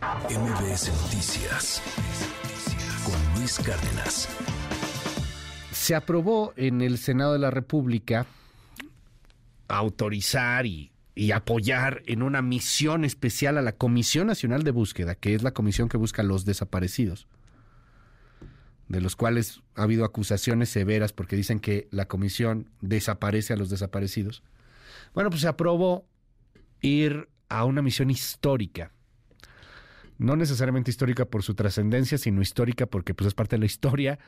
[0.00, 1.82] MBS Noticias
[3.04, 4.28] con Luis Cárdenas.
[5.72, 8.24] Se aprobó en el Senado de la República
[9.68, 15.34] autorizar y, y, apoyar en una misión especial a la Comisión Nacional de Búsqueda, que
[15.34, 17.26] es la comisión que busca a los desaparecidos,
[18.88, 23.68] de los cuales ha habido acusaciones severas porque dicen que la comisión desaparece a los
[23.68, 24.42] desaparecidos.
[25.12, 26.06] Bueno, pues se aprobó
[26.80, 28.92] ir a una misión histórica.
[30.20, 34.18] No necesariamente histórica por su trascendencia, sino histórica porque pues, es parte de la historia.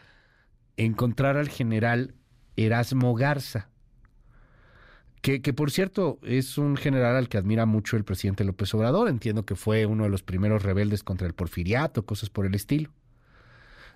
[0.78, 2.14] Encontrar al general
[2.56, 3.68] Erasmo Garza,
[5.20, 9.06] que, que, por cierto es un general al que admira mucho el presidente López Obrador.
[9.06, 12.90] Entiendo que fue uno de los primeros rebeldes contra el porfiriato, cosas por el estilo.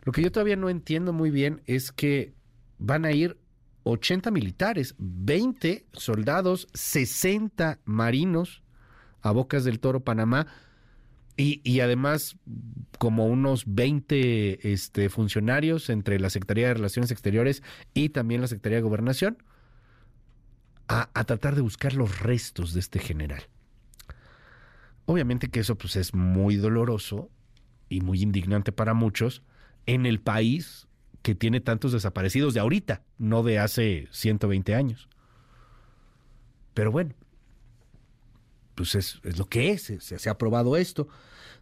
[0.03, 2.35] Lo que yo todavía no entiendo muy bien es que
[2.77, 3.39] van a ir
[3.85, 8.63] 80 militares, 20 soldados, 60 marinos
[9.23, 10.47] a Bocas del Toro, Panamá,
[11.37, 12.37] y, además
[12.99, 17.63] como unos 20 este, funcionarios entre la Secretaría de Relaciones Exteriores
[17.93, 19.37] y también la Secretaría de Gobernación
[20.89, 23.43] a, a tratar de buscar los restos de este general.
[25.05, 27.31] Obviamente que eso pues, es muy doloroso
[27.89, 29.43] y muy indignante para muchos
[29.85, 30.89] en el país
[31.23, 35.09] que tiene tantos desaparecidos de ahorita, no de hace 120 años.
[36.73, 37.15] Pero bueno,
[38.77, 41.09] pues es, es lo que es, se, se, ha aprobado esto.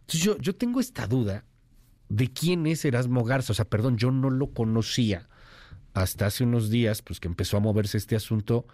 [0.01, 1.43] Entonces yo, yo tengo esta duda
[2.09, 5.27] de quién es Erasmo Garza, o sea, perdón, yo no lo conocía
[5.95, 8.67] hasta hace unos días, pues que empezó a moverse este asunto,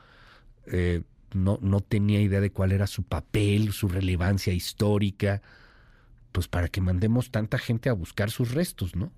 [0.66, 1.04] eh,
[1.34, 5.42] no, no tenía idea de cuál era su papel, su relevancia histórica,
[6.32, 9.12] pues para que mandemos tanta gente a buscar sus restos, ¿no?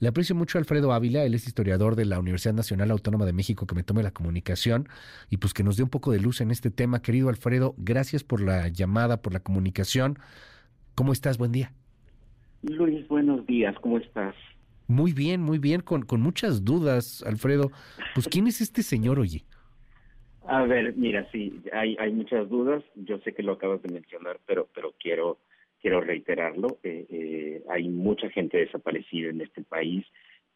[0.00, 3.34] Le aprecio mucho a Alfredo Ávila, él es historiador de la Universidad Nacional Autónoma de
[3.34, 4.88] México, que me tome la comunicación
[5.28, 7.02] y pues que nos dé un poco de luz en este tema.
[7.02, 10.18] Querido Alfredo, gracias por la llamada, por la comunicación.
[10.94, 11.36] ¿Cómo estás?
[11.36, 11.74] Buen día.
[12.62, 14.34] Luis, buenos días, ¿cómo estás?
[14.86, 17.70] Muy bien, muy bien, con, con muchas dudas, Alfredo.
[18.14, 19.44] Pues, ¿quién es este señor, oye?
[20.46, 22.82] A ver, mira, sí, hay, hay muchas dudas.
[22.94, 25.38] Yo sé que lo acabas de mencionar, pero, pero quiero
[25.80, 30.06] quiero reiterarlo, eh, eh, hay mucha gente desaparecida en este país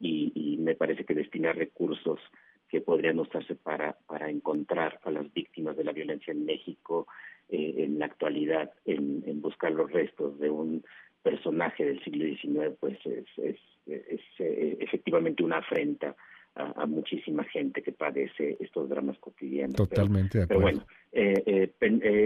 [0.01, 2.21] y, y, me parece que destinar recursos
[2.69, 7.07] que podrían usarse para, para encontrar a las víctimas de la violencia en México
[7.49, 10.83] eh, en la actualidad, en, en, buscar los restos de un
[11.23, 13.57] personaje del siglo XIX, pues es, es,
[13.87, 16.17] es, es eh, efectivamente una afrenta
[16.55, 19.77] a, a, muchísima gente que padece estos dramas cotidianos.
[19.77, 20.81] Totalmente pero, de acuerdo.
[20.85, 20.87] Pero bueno,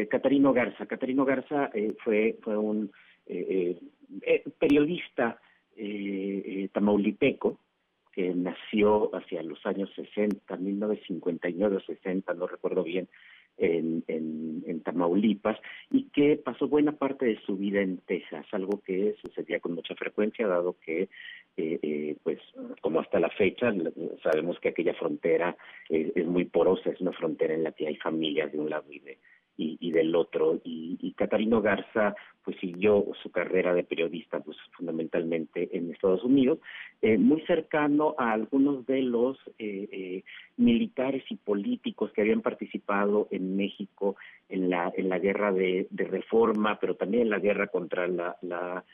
[0.08, 0.86] Catarino Garza.
[0.86, 1.70] Catarino Garza
[2.02, 2.90] fue, fue un
[4.58, 5.40] periodista
[6.72, 7.58] tamaulipeco
[8.12, 13.08] que nació hacia los años 60, 1959 o 60, no recuerdo bien,
[13.58, 15.58] en, en, en, Tamaulipas
[15.90, 19.94] y que pasó buena parte de su vida en Texas, algo que sucedía con mucha
[19.94, 21.08] frecuencia, dado que,
[21.56, 22.38] eh, eh, pues,
[22.80, 23.72] como hasta la fecha,
[24.22, 25.56] sabemos que aquella frontera
[25.88, 28.90] es, es, muy porosa, es una frontera en la que hay familias de un lado
[28.92, 29.18] y de,
[29.58, 30.60] y, y del otro.
[30.64, 32.14] Y, Catarino Garza
[32.44, 36.60] pues siguió su carrera de periodista pues fundamentalmente en Estados Unidos,
[37.02, 40.24] eh, muy cercano a algunos de los eh, eh,
[40.56, 44.14] militares y políticos que habían participado en México
[44.48, 48.84] en la guerra de, de reforma, pero también en la guerra contra la, la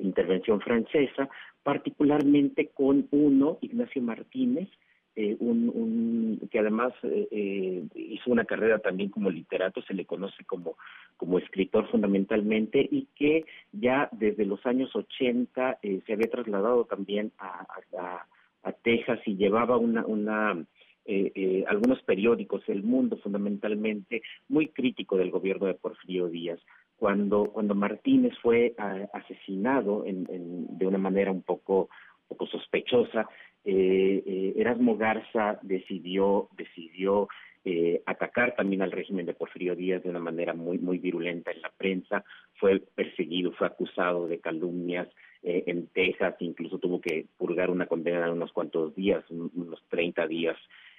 [0.00, 1.30] intervención francesa,
[1.62, 4.68] particularmente con uno, Ignacio Martínez,
[5.14, 10.44] eh, un, un, que además eh, hizo una carrera también como literato, se le conoce
[10.44, 10.76] como,
[11.18, 17.30] como escritor fundamentalmente y que ya desde los años 80 eh, se había trasladado también
[17.38, 17.66] a,
[17.98, 18.26] a,
[18.62, 20.64] a Texas y llevaba una, una
[21.04, 26.60] eh, algunos periódicos, El Mundo fundamentalmente, muy crítico del gobierno de Porfirio Díaz.
[26.96, 28.74] Cuando, cuando Martínez fue
[29.12, 31.88] asesinado en, en, de una manera un poco,
[32.28, 33.28] poco sospechosa,
[33.64, 37.28] eh, eh, Erasmo Garza decidió, decidió
[37.64, 41.62] eh, atacar también al régimen de Porfirio Díaz de una manera muy, muy virulenta en
[41.62, 42.24] la prensa,
[42.54, 45.06] fue perseguido, fue acusado de calumnias
[45.44, 50.26] eh, en Texas, incluso tuvo que purgar una condena de unos cuantos días, unos 30
[50.26, 50.56] días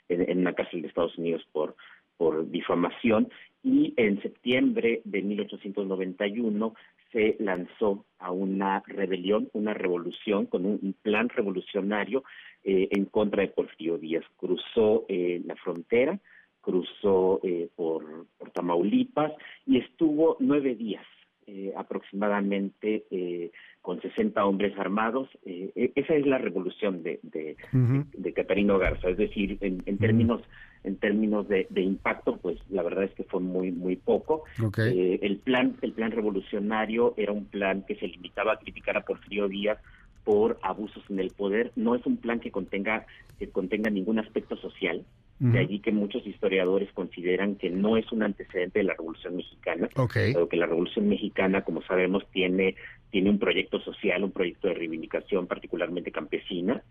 [0.07, 1.75] en, en una cárcel de Estados Unidos por,
[2.15, 3.29] por difamación
[3.63, 6.73] y en septiembre de 1891
[7.11, 12.23] se lanzó a una rebelión, una revolución con un plan revolucionario
[12.63, 14.25] eh, en contra de Porfirio Díaz.
[14.35, 16.19] Cruzó eh, la frontera,
[16.59, 19.31] cruzó eh, por, por, Tamaulipas
[19.65, 21.05] y estuvo nueve días
[21.47, 23.51] eh, aproximadamente eh,
[23.81, 25.29] con 60 hombres armados.
[25.45, 30.41] Eh, esa es la revolución de, de, Catarino Garza, es decir, en, términos
[30.83, 34.43] en términos de, impacto, pues la verdad es que fue muy muy poco.
[34.75, 39.47] el plan el plan revolucionario era un plan que se limitaba a criticar a Porfirio
[39.47, 39.79] Díaz
[40.23, 41.71] por abusos en el poder.
[41.75, 43.05] No es un plan que contenga
[43.37, 45.03] que contenga ningún aspecto social.
[45.39, 49.89] De allí que muchos historiadores consideran que no es un antecedente de la Revolución Mexicana,
[50.13, 52.75] pero que la Revolución Mexicana, como sabemos, tiene
[53.09, 56.81] tiene un proyecto social, un proyecto de reivindicación particularmente campesina.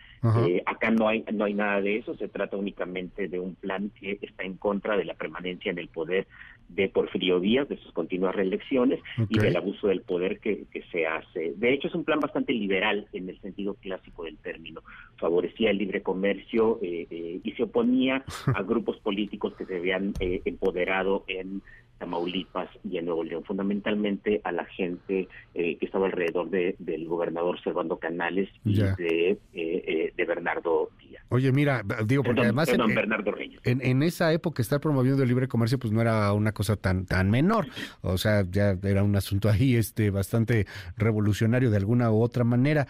[0.47, 3.91] Eh, acá no hay no hay nada de eso, se trata únicamente de un plan
[3.99, 6.29] que está en contra de la permanencia en el poder
[6.75, 11.07] de Porfirio Díaz, de sus continuas reelecciones y del abuso del poder que, que, se
[11.07, 11.55] hace.
[11.57, 14.83] De hecho, es un plan bastante liberal en el sentido clásico del término.
[15.17, 18.25] Favorecía el libre comercio eh, eh, y se oponía
[18.55, 21.63] a grupos políticos que se habían eh, empoderado en
[22.03, 27.07] Tamaulipas y en Nuevo León, fundamentalmente a la gente eh, que estaba alrededor de, del
[27.07, 31.12] gobernador Servando Canales y de, eh, eh, de Bernardo Díaz.
[31.33, 33.33] Oye, mira, digo, porque además en, Bernardo
[33.65, 37.07] En, en, esa época estar promoviendo el libre comercio pues no era una cosa tan
[37.07, 37.69] tan menor,
[38.03, 40.67] o sea, ya era un asunto ahí este bastante
[40.99, 42.87] revolucionario de alguna u otra manera.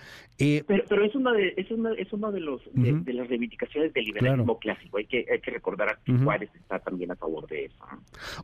[0.67, 4.05] Pero, pero es una de es una, es uno de los de, las reivindicaciones del
[4.05, 4.99] liberalismo clásico.
[4.99, 7.77] Hay que hay que recordar que Juárez está también a favor de eso.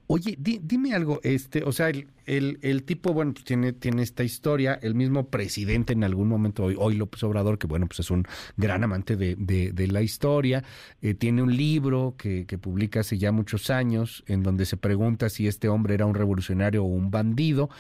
[0.07, 4.79] Oye, dime algo, este, o sea, el, el, tipo, bueno, pues tiene, tiene esta historia,
[4.83, 8.25] el mismo presidente en algún momento, hoy, hoy López Obrador, que bueno, pues es un
[8.57, 10.63] gran amante de, de, la historia,
[11.01, 15.29] eh, tiene un libro que, que publica hace ya muchos años, en donde se pregunta
[15.29, 17.71] si este hombre era un revolucionario o un bandido,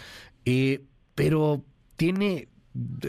[0.44, 0.82] eh,
[1.14, 1.62] pero
[1.96, 2.48] tiene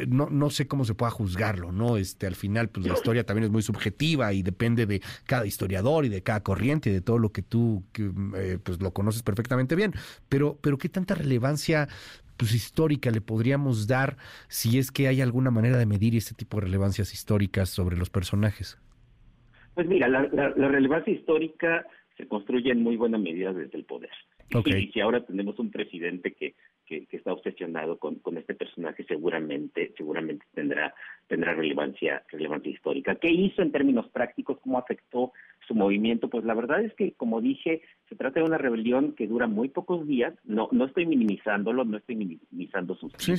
[0.07, 1.98] no, no sé cómo se pueda juzgarlo, ¿no?
[1.98, 6.06] Este, al final, pues la historia también es muy subjetiva y depende de cada historiador
[6.06, 7.83] y de cada corriente y de todo lo que tú,
[8.36, 9.94] eh, pues lo conoces perfectamente bien.
[10.27, 11.88] Pero, pero ¿qué tanta relevancia
[12.38, 14.18] pues, histórica le podríamos dar
[14.48, 18.10] si es que hay alguna manera de medir este tipo de relevancias históricas sobre los
[18.10, 18.80] personajes?
[19.75, 21.86] Pues mira, la, relevancia histórica
[22.18, 24.10] se construye en muy buena medida desde el poder.
[24.65, 26.78] Y si ahora tenemos un presidente que que,
[27.29, 30.93] está obsesionado con, con, este personaje seguramente seguramente tendrá
[31.27, 33.15] tendrá relevancia relevancia histórica.
[33.15, 34.57] ¿Qué hizo en términos prácticos?
[34.61, 35.31] ¿Cómo afectó
[35.67, 36.29] su movimiento?
[36.29, 39.69] Pues la verdad es que, como dije, se trata de una rebelión que dura muy
[39.69, 40.33] pocos días.
[40.43, 43.33] No no estoy minimizándolo, no estoy minimizando sus sí,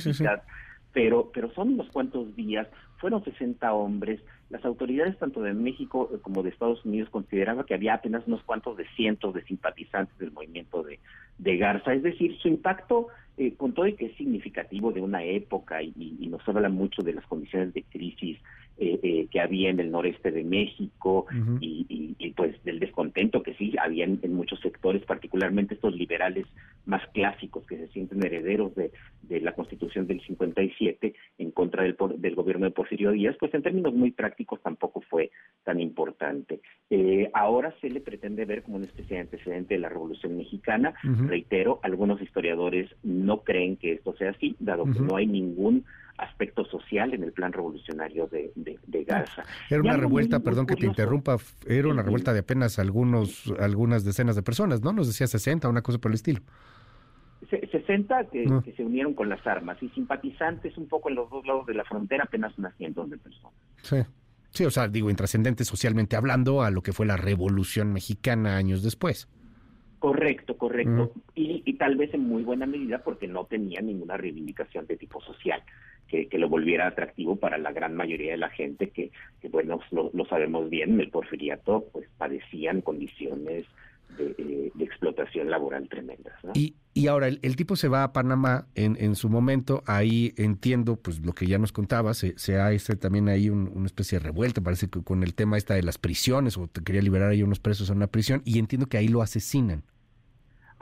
[0.93, 2.67] pero pero son unos cuantos días.
[2.97, 4.21] Fueron 60 hombres.
[4.49, 8.77] Las autoridades tanto de México como de Estados Unidos consideraban que había apenas unos cuantos
[8.77, 10.99] de cientos de simpatizantes del movimiento de,
[11.37, 11.93] de Garza.
[11.93, 13.07] Es decir, su impacto
[13.41, 17.13] eh, con todo y que es significativo de una época y, nos habla mucho de
[17.13, 18.37] las condiciones de crisis
[18.83, 21.27] eh, eh, que había en el noreste de México
[21.59, 26.47] y, pues del descontento que sí había en, muchos sectores, particularmente estos liberales
[26.85, 28.91] más clásicos que se sienten herederos de,
[29.41, 33.93] la constitución del 57 en contra del, del gobierno de Porfirio Díaz, pues en términos
[33.93, 35.29] muy prácticos tampoco fue
[35.63, 36.61] tan importante.
[37.33, 40.95] ahora se le pretende ver como una especie de antecedente de la Revolución Mexicana.
[41.27, 45.85] Reitero, algunos historiadores no creen que esto sea así, dado que no hay ningún
[46.21, 49.43] aspecto social en el plan revolucionario de, de, Gaza.
[49.69, 54.35] Era una revuelta, perdón que te interrumpa, era una revuelta de apenas algunos, algunas decenas
[54.35, 54.93] de personas, ¿no?
[54.93, 56.41] Nos decía 60, una cosa por el estilo.
[57.49, 61.45] 60 que, que, se unieron con las armas y simpatizantes un poco en los dos
[61.45, 63.57] lados de la frontera, apenas unas cientos de personas.
[63.81, 63.97] Sí.
[64.51, 68.83] Sí, o sea, digo, intrascendente socialmente hablando a lo que fue la revolución mexicana años
[68.83, 69.29] después.
[70.01, 71.13] Correcto, correcto.
[71.35, 75.21] y, y, tal vez en muy buena medida porque no tenía ninguna reivindicación de tipo
[75.21, 75.61] social
[76.07, 79.79] que, que lo volviera atractivo para la gran mayoría de la gente que, que bueno,
[79.91, 83.67] lo, lo, sabemos bien, en el porfiriato pues padecían condiciones
[84.17, 86.33] de, eh, explotación laboral tremendas.
[86.55, 90.95] Y, y ahora el, tipo se va a Panamá en, en su momento, ahí entiendo
[90.95, 94.25] pues lo que ya nos contaba, se, se ha este, también ahí una especie de
[94.25, 97.43] revuelta, parece que con el tema esta de las prisiones, o te quería liberar ahí
[97.43, 99.83] unos presos en una prisión, y entiendo que ahí lo asesinan.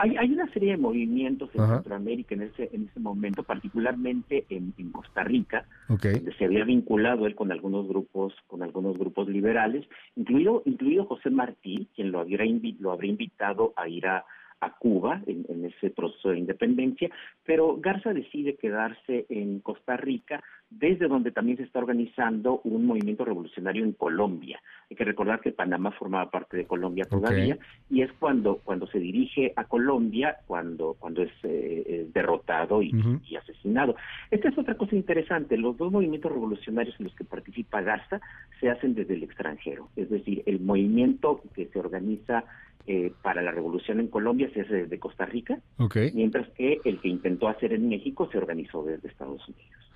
[0.02, 4.74] Hay, hay una serie de movimientos en Centroamérica en ese, en ese momento, particularmente en,
[4.92, 10.64] Costa Rica, donde se había vinculado él con algunos grupos, con algunos grupos liberales, incluido,
[10.66, 12.46] incluido José Martí, quien lo habría,
[12.80, 14.26] lo habría invitado a ir a,
[14.62, 17.10] a Cuba en, ese proceso de independencia,
[17.46, 23.26] pero Garza decide quedarse en Costa Rica, desde donde también se está organizando un movimiento
[23.26, 24.62] revolucionario en Colombia.
[24.90, 27.58] Hay que recordar que Panamá formaba parte de Colombia todavía,
[27.90, 32.92] y es cuando, cuando se dirige a Colombia, cuando, cuando es, eh, derrotado y,
[33.28, 33.96] y, asesinado.
[34.30, 38.20] Esta es otra cosa interesante, los dos movimientos revolucionarios en los que participa Garza
[38.60, 42.44] se hacen desde el extranjero, es decir, el movimiento que se organiza
[42.92, 46.12] eh, para la revolución en Colombia se hace desde Costa Rica, okay.
[46.12, 49.92] mientras que el que intentó hacer en México se organizó desde Estados Unidos.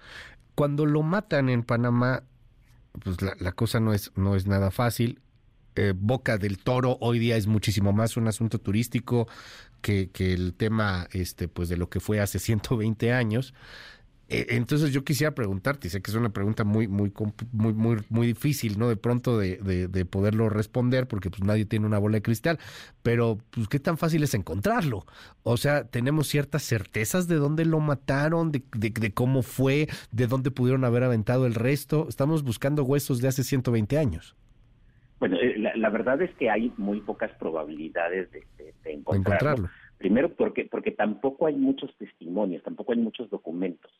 [0.53, 2.21] Cuando lo matan en Panamá,
[3.03, 5.21] pues la, la cosa no es, no es nada fácil.
[5.75, 9.27] Eh, Boca del Toro hoy día es muchísimo más un asunto turístico
[9.81, 13.55] que, que el tema este pues de lo que fue hace 120 años.
[14.33, 17.13] Eh, entonces yo quisiera preguntarte, sé que es una pregunta muy, muy,
[17.51, 18.89] muy, muy, muy difícil, ¿no?
[18.89, 22.57] De pronto de, de, de, poderlo responder, porque pues nadie tiene una bola de cristal,
[23.03, 25.05] pero pues qué tan fácil es encontrarlo.
[25.43, 30.27] O sea, tenemos ciertas certezas de dónde lo mataron, de, de, de cómo fue, de
[30.27, 32.07] dónde pudieron haber aventado el resto.
[32.09, 34.35] Estamos buscando huesos de hace 120 años.
[35.19, 39.35] Bueno, eh, la, la, verdad es que hay muy pocas probabilidades de, de, de encontrarlo.
[39.35, 39.69] encontrarlo.
[39.97, 43.91] Primero porque, porque tampoco hay muchos testimonios, tampoco hay muchos documentos.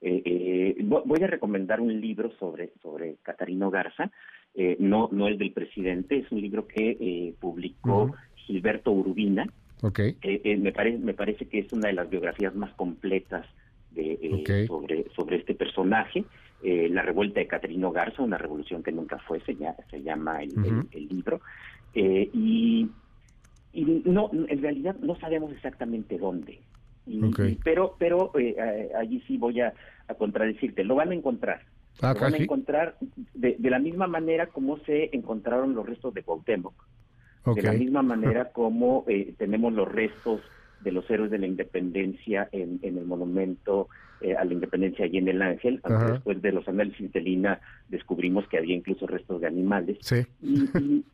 [0.00, 4.10] Eh, eh, voy a recomendar un libro sobre, sobre Catarino Garza,
[4.54, 8.16] eh, no, no es del presidente, es un libro que eh, publicó uh -huh.
[8.36, 9.46] Gilberto Urbina.
[9.82, 10.16] Okay.
[10.58, 13.46] me, pare, me parece que es una de las biografías más completas
[13.90, 14.66] de, okay.
[14.66, 16.24] sobre, sobre este personaje.
[16.62, 20.50] La revuelta de Caterino Garza, una revolución que nunca fue, se, llama, se llama el,
[20.50, 20.86] uh -huh.
[20.92, 21.40] el, el libro.
[21.94, 22.88] Y,
[23.74, 26.60] y no, en realidad no sabemos exactamente dónde.
[27.06, 27.52] Y, okay.
[27.52, 29.72] y, pero pero eh, allí sí voy a,
[30.08, 31.62] a, contradecirte, lo van a encontrar.
[32.00, 32.96] Ah, lo van a encontrar
[33.34, 36.74] de, de, la misma manera como se encontraron los restos de Cuauhtémoc.
[37.44, 37.62] Okay.
[37.62, 40.40] De la misma manera como eh, tenemos los restos
[40.84, 43.88] de los héroes de la independencia en, en el monumento
[44.20, 47.60] eh, a la independencia allí en el Ángel, aunque después de los análisis de Lina
[47.88, 49.98] descubrimos que había incluso restos de animales.
[50.00, 50.24] Sí.
[50.40, 51.04] Y, y,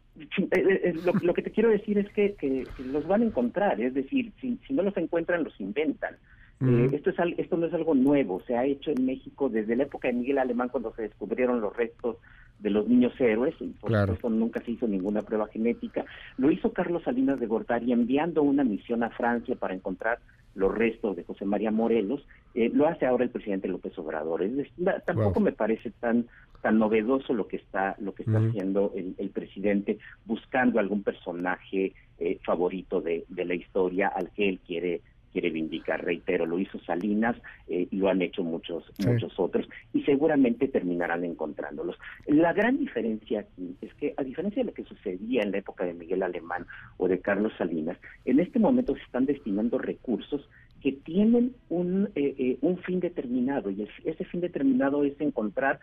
[1.05, 3.95] lo, lo, que te quiero decir es que, que, que, los van a encontrar, es
[3.95, 6.17] decir, si, si no los encuentran, los inventan.
[6.61, 6.93] Uh -huh.
[6.93, 9.85] eh, esto, es, esto no es algo nuevo, se ha hecho en México desde la
[9.85, 12.17] época de Miguel Alemán cuando se descubrieron los restos
[12.59, 14.14] de los niños héroes, y por claro.
[14.14, 16.05] supuesto nunca se hizo ninguna prueba genética.
[16.37, 20.19] Lo hizo Carlos Salinas de Gortari enviando una misión a Francia para encontrar
[20.55, 24.43] los restos de José María Morelos, eh, lo hace ahora el presidente López Obrador.
[24.43, 24.73] Es decir,
[25.07, 25.43] tampoco wow.
[25.43, 26.26] me parece tan
[26.61, 31.95] tan novedoso lo que está lo que está haciendo el, el, presidente buscando algún personaje
[32.19, 35.00] eh, favorito de, de, la historia al que él quiere
[35.33, 37.37] quiere vindicar reitero lo hizo Salinas
[37.69, 39.07] eh, y lo han hecho muchos sí.
[39.07, 41.97] muchos otros y seguramente terminarán encontrándolos
[42.27, 45.85] la gran diferencia aquí es que a diferencia de lo que sucedía en la época
[45.85, 50.49] de Miguel Alemán o de Carlos Salinas en este momento se están destinando recursos
[50.81, 55.79] que tienen un, eh, eh, un fin determinado y ese fin determinado es encontrar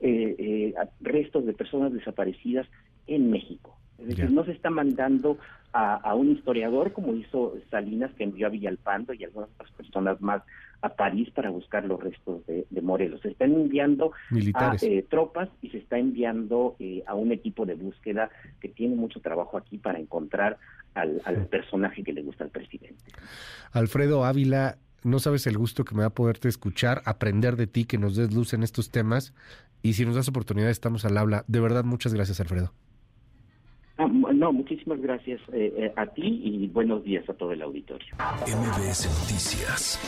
[0.00, 2.66] eh, restos de personas desaparecidas
[3.06, 3.76] en México.
[4.02, 4.34] Es decir, yeah.
[4.34, 5.38] no se está mandando
[5.72, 10.20] a, a, un historiador como hizo Salinas, que envió a Villalpando y algunas otras personas
[10.20, 10.42] más
[10.82, 13.20] a París para buscar los restos de, de Morelos.
[13.20, 14.82] Se están enviando Militares.
[14.82, 18.30] a eh, tropas y se está enviando eh, a un equipo de búsqueda
[18.60, 20.58] que tiene mucho trabajo aquí para encontrar
[20.94, 23.02] al, al personaje que le gusta al presidente.
[23.70, 27.84] Alfredo Ávila, no sabes el gusto que me va a poderte escuchar, aprender de ti,
[27.84, 29.32] que nos des luz en estos temas.
[29.82, 31.44] Y si nos das oportunidad, estamos al habla.
[31.46, 32.72] De verdad, muchas gracias, Alfredo.
[34.42, 38.12] No, muchísimas gracias eh, eh, a ti y buenos días a todo el auditorio.
[38.44, 40.00] MBS Noticias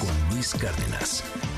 [0.00, 1.49] con Luis Cárdenas.